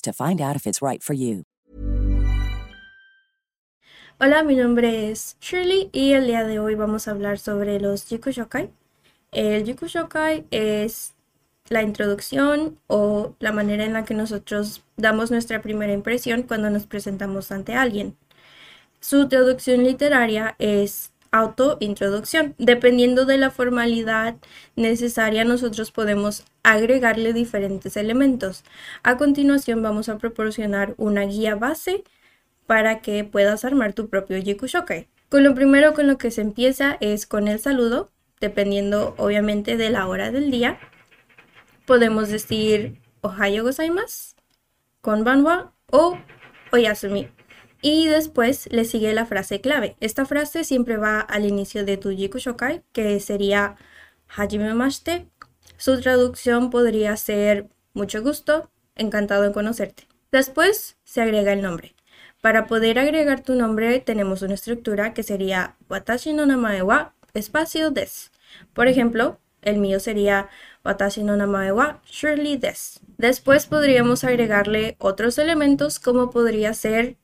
to 0.00 0.12
find 0.12 0.40
out 0.40 0.56
if 0.56 0.66
it's 0.66 0.82
right 0.82 1.02
for 1.02 1.14
you. 1.14 1.44
Hola, 4.20 4.42
mi 4.42 4.56
nombre 4.56 5.10
es 5.10 5.36
Shirley 5.40 5.90
y 5.92 6.12
el 6.12 6.26
día 6.26 6.44
de 6.44 6.58
hoy 6.58 6.74
vamos 6.74 7.06
a 7.06 7.12
hablar 7.12 7.38
sobre 7.38 7.78
los 7.78 8.04
Jikushokai. 8.04 8.68
El 9.30 9.64
Jikushokai 9.64 10.44
es 10.50 11.14
la 11.68 11.82
introducción 11.82 12.78
o 12.88 13.36
la 13.38 13.52
manera 13.52 13.84
en 13.84 13.92
la 13.92 14.04
que 14.04 14.14
nosotros 14.14 14.82
damos 14.96 15.30
nuestra 15.30 15.62
primera 15.62 15.92
impresión 15.92 16.42
cuando 16.42 16.68
nos 16.68 16.86
presentamos 16.86 17.52
ante 17.52 17.74
alguien. 17.74 18.16
Su 19.00 19.28
traducción 19.28 19.84
literaria 19.84 20.56
es 20.58 21.12
autointroducción. 21.30 22.54
Dependiendo 22.58 23.24
de 23.24 23.38
la 23.38 23.50
formalidad 23.50 24.36
necesaria, 24.76 25.44
nosotros 25.44 25.90
podemos 25.90 26.44
agregarle 26.62 27.32
diferentes 27.32 27.96
elementos. 27.96 28.64
A 29.02 29.16
continuación 29.16 29.82
vamos 29.82 30.08
a 30.08 30.18
proporcionar 30.18 30.94
una 30.96 31.22
guía 31.22 31.54
base 31.54 32.04
para 32.66 33.00
que 33.00 33.24
puedas 33.24 33.64
armar 33.64 33.94
tu 33.94 34.08
propio 34.08 34.40
Jikushokai. 34.42 35.08
Con 35.28 35.44
lo 35.44 35.54
primero 35.54 35.94
con 35.94 36.06
lo 36.06 36.18
que 36.18 36.30
se 36.30 36.40
empieza 36.40 36.96
es 37.00 37.26
con 37.26 37.48
el 37.48 37.60
saludo, 37.60 38.10
dependiendo 38.40 39.14
obviamente 39.18 39.76
de 39.76 39.90
la 39.90 40.06
hora 40.06 40.30
del 40.30 40.50
día. 40.50 40.78
Podemos 41.86 42.28
decir 42.28 43.00
Ohayo 43.22 43.64
gozaimasu, 43.64 44.34
Konbanwa 45.00 45.72
o 45.90 46.18
Oyasumi. 46.72 47.37
Y 47.80 48.08
después 48.08 48.68
le 48.72 48.84
sigue 48.84 49.12
la 49.12 49.26
frase 49.26 49.60
clave. 49.60 49.96
Esta 50.00 50.26
frase 50.26 50.64
siempre 50.64 50.96
va 50.96 51.20
al 51.20 51.44
inicio 51.44 51.84
de 51.84 51.96
tu 51.96 52.10
Jikushokai, 52.10 52.82
que 52.92 53.20
sería 53.20 53.76
Hajime 54.28 54.74
mashite. 54.74 55.28
Su 55.76 56.00
traducción 56.00 56.70
podría 56.70 57.16
ser 57.16 57.68
mucho 57.94 58.22
gusto, 58.22 58.70
encantado 58.96 59.44
en 59.44 59.52
conocerte. 59.52 60.08
Después 60.32 60.96
se 61.04 61.22
agrega 61.22 61.52
el 61.52 61.62
nombre. 61.62 61.94
Para 62.40 62.66
poder 62.66 62.98
agregar 62.98 63.42
tu 63.42 63.54
nombre 63.54 63.98
tenemos 64.00 64.42
una 64.42 64.54
estructura 64.54 65.14
que 65.14 65.22
sería 65.22 65.76
Watashi 65.88 66.32
no 66.32 66.46
namae 66.46 66.82
wa 66.82 67.14
espacio 67.34 67.90
des. 67.90 68.30
Por 68.74 68.86
ejemplo, 68.86 69.40
el 69.62 69.78
mío 69.78 69.98
sería 69.98 70.48
Watashi 70.84 71.22
no 71.22 71.36
namae 71.36 71.72
wa 71.72 72.00
Shirley 72.06 72.56
des. 72.56 73.00
Después 73.16 73.66
podríamos 73.66 74.22
agregarle 74.24 74.96
otros 74.98 75.38
elementos 75.38 75.98
como 75.98 76.30
podría 76.30 76.74
ser 76.74 77.16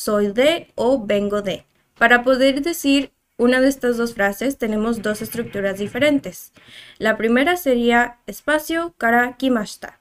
soy 0.00 0.32
de 0.32 0.72
o 0.76 1.04
vengo 1.04 1.42
de. 1.42 1.64
Para 1.98 2.22
poder 2.22 2.62
decir 2.62 3.12
una 3.36 3.60
de 3.60 3.68
estas 3.68 3.98
dos 3.98 4.14
frases 4.14 4.56
tenemos 4.56 5.02
dos 5.02 5.20
estructuras 5.20 5.78
diferentes. 5.78 6.52
La 6.98 7.18
primera 7.18 7.56
sería 7.56 8.18
espacio 8.26 8.94
kara 8.96 9.36
kimashita. 9.36 10.00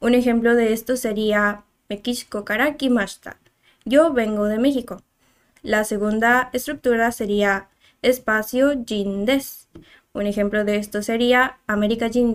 Un 0.00 0.14
ejemplo 0.14 0.54
de 0.54 0.72
esto 0.72 0.96
sería 0.96 1.64
Mekishiko 1.90 2.44
kara 2.44 2.76
kimashita. 2.76 3.36
Yo 3.84 4.14
vengo 4.14 4.46
de 4.46 4.58
México. 4.58 5.02
La 5.62 5.84
segunda 5.84 6.48
estructura 6.54 7.12
sería 7.12 7.68
espacio 8.00 8.72
jin 8.86 9.26
des. 9.26 9.68
Un 10.14 10.26
ejemplo 10.26 10.64
de 10.64 10.76
esto 10.76 11.02
sería 11.02 11.58
América 11.66 12.08
jin. 12.08 12.34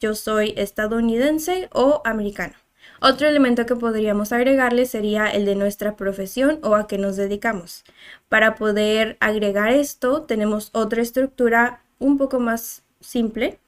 Yo 0.00 0.14
soy 0.14 0.54
estadounidense 0.56 1.68
o 1.72 2.02
americano. 2.04 2.54
Otro 3.00 3.26
elemento 3.26 3.64
que 3.64 3.76
podríamos 3.76 4.30
agregarle 4.32 4.84
sería 4.84 5.26
el 5.26 5.46
de 5.46 5.54
nuestra 5.54 5.96
profesión 5.96 6.58
o 6.62 6.74
a 6.74 6.86
qué 6.86 6.98
nos 6.98 7.16
dedicamos. 7.16 7.82
Para 8.28 8.56
poder 8.56 9.16
agregar 9.20 9.70
esto 9.70 10.22
tenemos 10.22 10.68
otra 10.72 11.00
estructura 11.00 11.82
un 11.98 12.18
poco 12.18 12.40
más 12.40 12.82
simple 13.00 13.58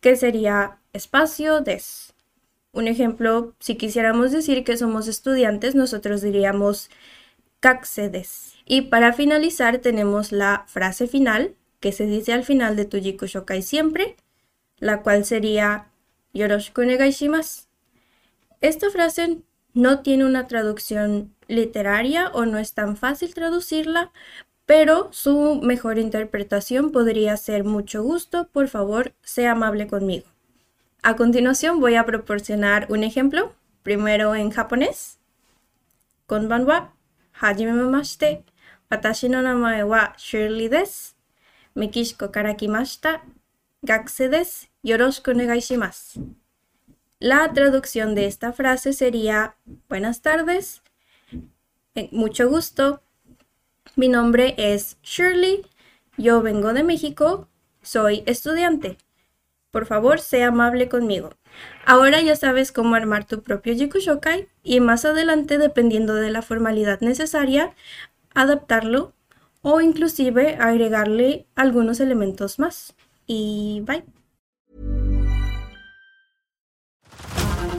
que 0.00 0.16
sería 0.16 0.78
espacio 0.94 1.60
des. 1.60 2.14
Un 2.72 2.88
ejemplo, 2.88 3.54
si 3.60 3.76
quisiéramos 3.76 4.32
decir 4.32 4.64
que 4.64 4.76
somos 4.76 5.08
estudiantes, 5.08 5.74
nosotros 5.74 6.22
diríamos 6.22 6.90
des. 7.96 8.54
Y 8.66 8.82
para 8.82 9.12
finalizar 9.12 9.78
tenemos 9.78 10.32
la 10.32 10.64
frase 10.68 11.06
final 11.06 11.54
que 11.80 11.92
se 11.92 12.06
dice 12.06 12.32
al 12.32 12.44
final 12.44 12.76
de 12.76 12.84
tu 12.84 12.98
Shokai 12.98 13.62
siempre, 13.62 14.16
la 14.78 15.02
cual 15.02 15.24
sería 15.24 15.90
Yoroshiku 16.32 16.82
onegai 16.82 17.10
shimasu. 17.10 17.73
Esta 18.64 18.88
frase 18.88 19.42
no 19.74 20.00
tiene 20.00 20.24
una 20.24 20.46
traducción 20.46 21.34
literaria 21.48 22.30
o 22.32 22.46
no 22.46 22.56
es 22.56 22.72
tan 22.72 22.96
fácil 22.96 23.34
traducirla, 23.34 24.10
pero 24.64 25.10
su 25.12 25.60
mejor 25.62 25.98
interpretación 25.98 26.90
podría 26.90 27.36
ser 27.36 27.64
mucho 27.64 28.02
gusto, 28.02 28.48
por 28.48 28.68
favor, 28.68 29.12
sea 29.22 29.52
amable 29.52 29.86
conmigo. 29.86 30.24
A 31.02 31.14
continuación 31.14 31.78
voy 31.78 31.96
a 31.96 32.06
proporcionar 32.06 32.86
un 32.88 33.04
ejemplo, 33.04 33.54
primero 33.82 34.34
en 34.34 34.48
japonés. 34.48 35.18
Konbanwa, 36.26 36.94
hajime 37.34 37.74
mashite, 37.74 38.44
watashi 38.90 39.28
no 39.28 39.42
namae 39.42 39.84
wa 39.84 40.14
Shirley 40.16 40.68
desu. 40.68 41.12
Mekishiko 41.74 42.32
kara 42.32 42.54
kimashita, 42.54 43.24
gakusei 43.82 44.30
desu. 44.30 44.68
Yoroshiku 44.82 45.32
onegai 45.32 45.60
shimasu. 45.60 46.34
La 47.24 47.50
traducción 47.54 48.14
de 48.14 48.26
esta 48.26 48.52
frase 48.52 48.92
sería, 48.92 49.56
buenas 49.88 50.20
tardes, 50.20 50.82
eh, 51.94 52.10
mucho 52.12 52.50
gusto, 52.50 53.00
mi 53.96 54.08
nombre 54.08 54.54
es 54.58 54.98
Shirley, 55.02 55.64
yo 56.18 56.42
vengo 56.42 56.74
de 56.74 56.82
México, 56.82 57.48
soy 57.80 58.24
estudiante. 58.26 58.98
Por 59.70 59.86
favor, 59.86 60.20
sea 60.20 60.48
amable 60.48 60.90
conmigo. 60.90 61.30
Ahora 61.86 62.20
ya 62.20 62.36
sabes 62.36 62.72
cómo 62.72 62.94
armar 62.94 63.26
tu 63.26 63.42
propio 63.42 63.74
Jikushokai 63.74 64.48
y 64.62 64.80
más 64.80 65.06
adelante, 65.06 65.56
dependiendo 65.56 66.16
de 66.16 66.30
la 66.30 66.42
formalidad 66.42 67.00
necesaria, 67.00 67.74
adaptarlo 68.34 69.14
o 69.62 69.80
inclusive 69.80 70.58
agregarle 70.60 71.46
algunos 71.54 72.00
elementos 72.00 72.58
más. 72.58 72.94
Y 73.26 73.82
bye. 73.86 74.04